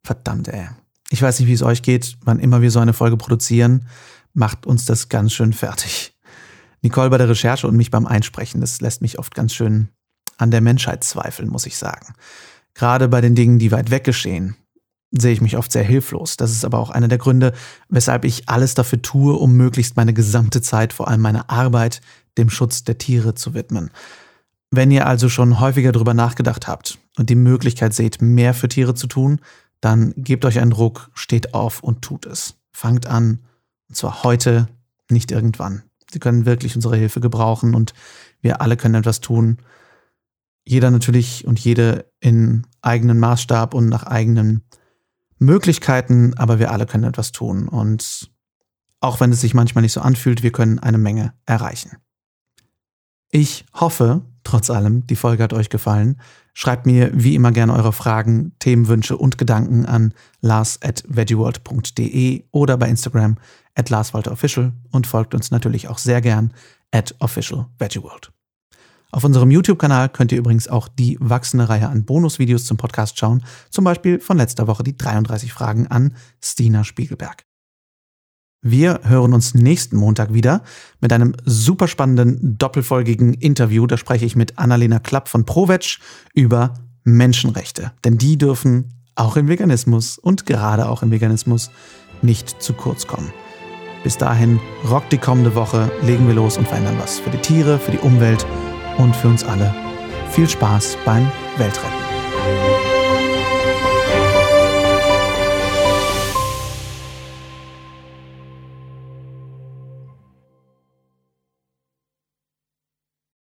Verdammt, 0.02 0.48
ey. 0.48 0.68
Ich 1.10 1.20
weiß 1.20 1.40
nicht, 1.40 1.48
wie 1.48 1.52
es 1.52 1.62
euch 1.62 1.82
geht. 1.82 2.16
Wann 2.24 2.40
immer 2.40 2.62
wir 2.62 2.70
so 2.70 2.78
eine 2.78 2.94
Folge 2.94 3.18
produzieren, 3.18 3.86
macht 4.32 4.64
uns 4.64 4.86
das 4.86 5.10
ganz 5.10 5.34
schön 5.34 5.52
fertig. 5.52 6.18
Nicole 6.80 7.10
bei 7.10 7.18
der 7.18 7.28
Recherche 7.28 7.68
und 7.68 7.76
mich 7.76 7.90
beim 7.90 8.06
Einsprechen, 8.06 8.62
das 8.62 8.80
lässt 8.80 9.02
mich 9.02 9.18
oft 9.18 9.34
ganz 9.34 9.52
schön 9.52 9.90
an 10.42 10.50
der 10.50 10.60
Menschheit 10.60 11.04
zweifeln, 11.04 11.48
muss 11.48 11.66
ich 11.66 11.76
sagen. 11.76 12.14
Gerade 12.74 13.08
bei 13.08 13.20
den 13.20 13.34
Dingen, 13.34 13.58
die 13.58 13.72
weit 13.72 13.90
weg 13.90 14.04
geschehen, 14.04 14.56
sehe 15.10 15.32
ich 15.32 15.40
mich 15.40 15.56
oft 15.56 15.70
sehr 15.70 15.84
hilflos. 15.84 16.36
Das 16.36 16.50
ist 16.50 16.64
aber 16.64 16.78
auch 16.78 16.90
einer 16.90 17.08
der 17.08 17.18
Gründe, 17.18 17.52
weshalb 17.88 18.24
ich 18.24 18.48
alles 18.48 18.74
dafür 18.74 19.02
tue, 19.02 19.34
um 19.34 19.54
möglichst 19.56 19.96
meine 19.96 20.14
gesamte 20.14 20.62
Zeit, 20.62 20.92
vor 20.92 21.08
allem 21.08 21.20
meine 21.20 21.50
Arbeit, 21.50 22.00
dem 22.38 22.48
Schutz 22.48 22.84
der 22.84 22.98
Tiere 22.98 23.34
zu 23.34 23.54
widmen. 23.54 23.90
Wenn 24.70 24.90
ihr 24.90 25.06
also 25.06 25.28
schon 25.28 25.60
häufiger 25.60 25.92
darüber 25.92 26.14
nachgedacht 26.14 26.66
habt 26.66 26.98
und 27.18 27.28
die 27.28 27.34
Möglichkeit 27.34 27.92
seht, 27.92 28.22
mehr 28.22 28.54
für 28.54 28.68
Tiere 28.68 28.94
zu 28.94 29.06
tun, 29.06 29.40
dann 29.82 30.14
gebt 30.16 30.46
euch 30.46 30.60
einen 30.60 30.70
Druck, 30.70 31.10
steht 31.12 31.52
auf 31.52 31.82
und 31.82 32.00
tut 32.00 32.24
es. 32.24 32.54
Fangt 32.72 33.06
an, 33.06 33.40
und 33.88 33.96
zwar 33.96 34.22
heute, 34.22 34.68
nicht 35.10 35.30
irgendwann. 35.30 35.82
Sie 36.10 36.18
können 36.18 36.46
wirklich 36.46 36.74
unsere 36.74 36.96
Hilfe 36.96 37.20
gebrauchen 37.20 37.74
und 37.74 37.92
wir 38.40 38.62
alle 38.62 38.78
können 38.78 38.94
etwas 38.94 39.20
tun. 39.20 39.58
Jeder 40.64 40.90
natürlich 40.90 41.46
und 41.46 41.58
jede 41.58 42.10
in 42.20 42.66
eigenen 42.80 43.18
Maßstab 43.18 43.74
und 43.74 43.88
nach 43.88 44.04
eigenen 44.04 44.62
Möglichkeiten, 45.38 46.34
aber 46.36 46.58
wir 46.58 46.70
alle 46.70 46.86
können 46.86 47.04
etwas 47.04 47.32
tun. 47.32 47.68
Und 47.68 48.30
auch 49.00 49.20
wenn 49.20 49.32
es 49.32 49.40
sich 49.40 49.54
manchmal 49.54 49.82
nicht 49.82 49.92
so 49.92 50.00
anfühlt, 50.00 50.42
wir 50.42 50.52
können 50.52 50.78
eine 50.78 50.98
Menge 50.98 51.34
erreichen. 51.44 51.96
Ich 53.30 53.64
hoffe, 53.74 54.22
trotz 54.44 54.70
allem, 54.70 55.06
die 55.06 55.16
Folge 55.16 55.42
hat 55.42 55.52
euch 55.52 55.70
gefallen. 55.70 56.20
Schreibt 56.54 56.86
mir 56.86 57.10
wie 57.14 57.34
immer 57.34 57.50
gerne 57.50 57.72
eure 57.72 57.92
Fragen, 57.92 58.52
Themenwünsche 58.58 59.16
und 59.16 59.38
Gedanken 59.38 59.86
an 59.86 60.12
lars 60.40 60.78
at 60.82 61.02
veggieworld.de 61.08 62.44
oder 62.50 62.76
bei 62.76 62.88
Instagram 62.88 63.38
at 63.74 63.88
larswalterofficial 63.88 64.72
und 64.90 65.06
folgt 65.06 65.34
uns 65.34 65.50
natürlich 65.50 65.88
auch 65.88 65.98
sehr 65.98 66.20
gern 66.20 66.52
at 66.90 67.14
officialveggieworld. 67.20 68.32
Auf 69.14 69.24
unserem 69.24 69.50
YouTube-Kanal 69.50 70.08
könnt 70.08 70.32
ihr 70.32 70.38
übrigens 70.38 70.68
auch 70.68 70.88
die 70.88 71.18
wachsende 71.20 71.68
Reihe 71.68 71.88
an 71.88 72.04
Bonusvideos 72.04 72.64
zum 72.64 72.78
Podcast 72.78 73.18
schauen, 73.18 73.44
zum 73.68 73.84
Beispiel 73.84 74.18
von 74.18 74.38
letzter 74.38 74.66
Woche 74.66 74.82
die 74.82 74.96
33 74.96 75.52
Fragen 75.52 75.86
an 75.86 76.14
Stina 76.42 76.82
Spiegelberg. 76.82 77.44
Wir 78.62 79.00
hören 79.02 79.34
uns 79.34 79.54
nächsten 79.54 79.96
Montag 79.96 80.32
wieder 80.32 80.62
mit 81.00 81.12
einem 81.12 81.34
super 81.44 81.88
spannenden 81.88 82.56
doppelfolgigen 82.56 83.34
Interview. 83.34 83.86
Da 83.86 83.98
spreche 83.98 84.24
ich 84.24 84.34
mit 84.34 84.58
Annalena 84.58 84.98
Klapp 84.98 85.28
von 85.28 85.44
ProVeg 85.44 85.98
über 86.32 86.72
Menschenrechte. 87.04 87.92
Denn 88.04 88.16
die 88.16 88.38
dürfen 88.38 88.94
auch 89.14 89.36
im 89.36 89.48
Veganismus 89.48 90.16
und 90.16 90.46
gerade 90.46 90.88
auch 90.88 91.02
im 91.02 91.10
Veganismus 91.10 91.70
nicht 92.22 92.62
zu 92.62 92.72
kurz 92.72 93.06
kommen. 93.06 93.32
Bis 94.04 94.16
dahin 94.16 94.58
rockt 94.88 95.12
die 95.12 95.18
kommende 95.18 95.54
Woche, 95.54 95.90
legen 96.02 96.26
wir 96.28 96.34
los 96.34 96.56
und 96.56 96.66
verändern 96.66 96.96
was 96.98 97.18
für 97.18 97.30
die 97.30 97.38
Tiere, 97.38 97.78
für 97.78 97.90
die 97.90 97.98
Umwelt 97.98 98.46
und 98.98 99.14
für 99.16 99.28
uns 99.28 99.44
alle. 99.44 99.74
Viel 100.30 100.48
Spaß 100.48 100.96
beim 101.04 101.30
Weltretten. 101.58 102.01